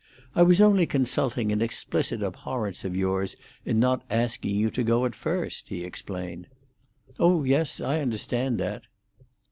[0.33, 5.05] "I was only consulting an explicit abhorrence of yours in not asking you to go
[5.05, 6.47] at first," he explained.
[7.19, 8.85] "Oh yes; I understand that."